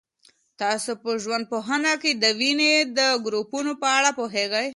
[0.61, 4.67] تاسو په ژوندپوهنه کي د وینې د ګروپونو په اړه پوهېږئ؟